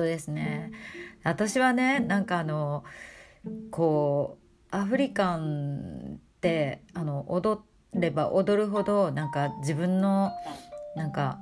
[0.00, 0.72] 当ですね。
[1.24, 2.84] 私はねなんかあの
[3.70, 4.38] こ
[4.72, 7.60] うアフリカンってあの踊
[7.92, 10.32] れば踊るほどなんか自分の
[10.96, 11.38] なんか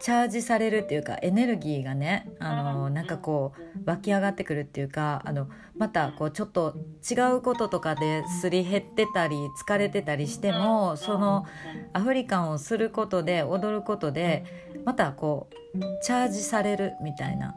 [0.00, 6.74] チャージされるっていうかエネルギーがねあのなんかこう湧き上がってくるっていうかあのまたこうちょっと
[7.08, 11.44] 違うこととかですり減ってたり疲れてたりしてもその
[11.92, 14.44] アフリカンをすることで踊ることで
[14.86, 17.54] またこうチャージされるみたいな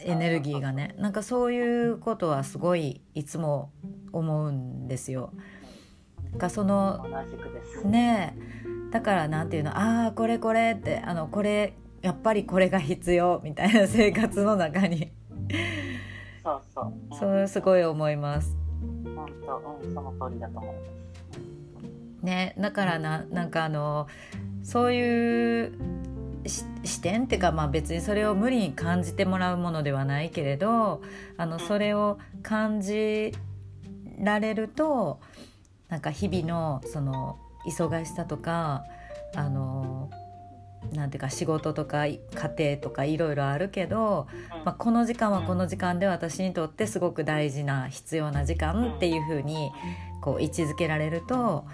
[0.00, 0.94] エネルギーがね。
[0.96, 3.70] なんかそういうことはすごいいつも
[4.12, 5.32] 思うんですよ。
[6.36, 7.04] がその
[7.84, 8.36] ね
[8.90, 15.10] だからなんていうのああこれこれってあのこれやっぱりこれが必要みたいな生活の中に。
[16.42, 18.56] そうそう、うん、そうすごい思います。
[19.14, 20.80] 本当うんその通りだと思いま
[22.20, 22.24] す。
[22.24, 24.06] ねだからななんかあの
[24.62, 25.72] そういう
[26.84, 31.02] 視点っていうか、まあ、別にそれを無理に感じてもらうものではないけれど
[31.36, 33.32] あのそれを感じ
[34.18, 35.20] られると
[35.88, 38.84] なんか日々のその忙しさとか
[39.34, 40.10] あの
[40.92, 42.18] なんていうか仕事とか家
[42.56, 44.26] 庭とかいろいろあるけど、
[44.64, 49.70] まあ、この時間はこの時間で私にとってすごく大事な必要な時間っていうふうに
[50.22, 51.66] こう位置づけられると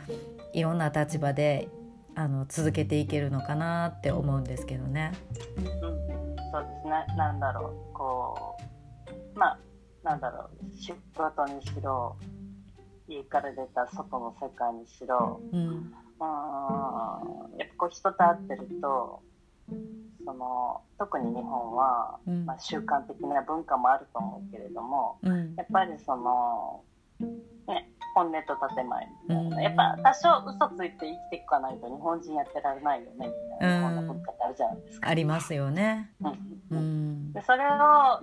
[0.52, 1.68] いろんな立場で
[2.16, 5.12] あの続けていけるのかなって思うんですけどね。
[5.56, 7.16] うん、そうですね。
[7.16, 7.92] なんだろう。
[7.92, 8.56] こ
[9.34, 9.58] うまあ
[10.04, 10.76] なんだろう。
[10.76, 12.16] 仕事にしろ
[13.08, 15.94] 家から出た外の世界にしろ、うん、うん
[17.58, 19.20] やっぱこう人と会ってると
[20.24, 26.82] その特に日本は、うん、まあ、習慣的な文化もあると思うけれども、うん、やっぱりその、
[27.66, 35.08] ね、本音と建前みたいな、やっぱ多少嘘ついて生きていかないと日本人やってられないよねみたいな、日本の文化ってあるじゃないですか。
[35.08, 36.10] ありますよね。
[36.70, 37.68] うん、でそれを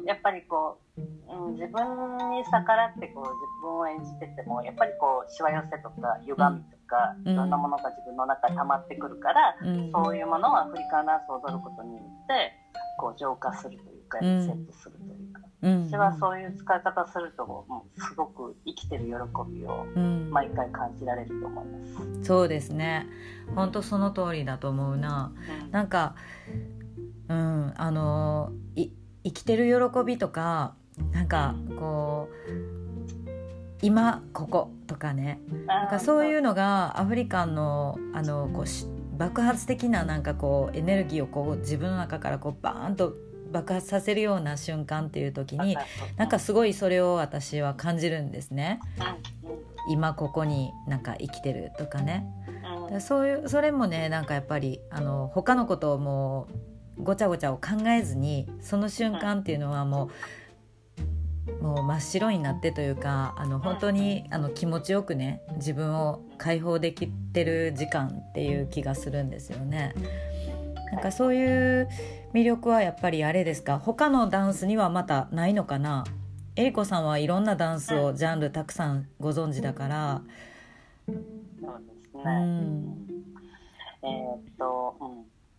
[0.05, 1.01] やっぱりこう
[1.47, 9.55] うん、自分に逆らってこう自分を演じててもやっぱりこうしわ寄せとか歪みとか、いろんなものが自分の中に溜まってくるから、
[9.93, 12.53] そういうものをアフリカンダンスを踊ることによって
[12.99, 15.41] こう浄化するというか、セットするというか、
[15.89, 19.11] 私はそういう使い方するともうすごく生きてる喜
[19.49, 19.85] びを
[20.29, 22.23] 毎回感じられると思います。
[22.23, 23.07] そうですね。
[23.55, 25.31] 本当その通りだと思うな、
[25.65, 26.15] うん、なんか
[27.29, 28.89] うんあのい
[29.23, 30.75] 生きてる喜びとか
[31.11, 32.71] なんかこう
[33.81, 43.13] 今こことかねなんかそういうのがアフリカンのあのこう爆発的ななんかこうエネルギーをこう自分の中からこうバーンと
[43.51, 45.77] 爆発させるような瞬間っていう時に
[46.15, 48.79] なんかすごいそれを私は感じるんですね。
[49.89, 52.25] 今ここになんか生きてるとかね。
[52.99, 56.47] そういうそれもねなんかやっぱりあの他のことをも
[56.97, 60.09] うごちゃごちゃを考えずにその瞬間っていうのはもう
[61.61, 69.93] もう真っ白になってというかあの本当にあの気持ちよくね自分を解放できてる時間っていう気がするんですよね。
[70.91, 71.87] なんかそういう
[72.33, 73.79] 魅力はやっぱりあれですか？
[73.79, 76.03] 他のダンスにはまたないのかな？
[76.55, 80.21] えりこさんはいろんなダンスをジャンルたくさんご存知だから。
[81.07, 81.21] そうで
[82.11, 83.07] すね、うん、
[84.03, 84.95] えー、っと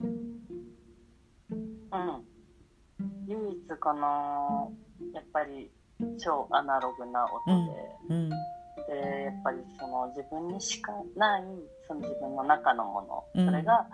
[0.00, 2.24] うん、うん、
[3.82, 4.68] かな。
[5.12, 5.70] やっぱり
[6.18, 8.34] 超アナログな音で、うん、で
[9.24, 11.42] やっぱりその自分にしかない
[11.86, 13.88] その自分の中のもの、それが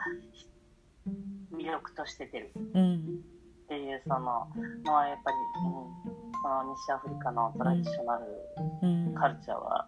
[1.53, 2.53] 魅力として出る。
[2.54, 4.48] っていうその
[4.84, 8.25] のはやっぱり、うん、その西アフリカのトラディショナル
[9.15, 9.87] カルチャーは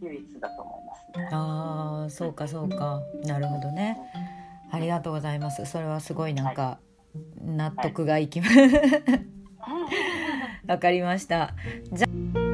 [0.00, 1.28] 唯一だと思いますね。
[1.32, 3.00] ああそうかそうか。
[3.24, 3.98] なるほどね。
[4.70, 5.64] ありがとうございます。
[5.66, 6.78] それはすごいなんか、
[7.40, 8.56] 納得がいきます。
[10.66, 11.54] わかりました。
[11.92, 12.45] じゃ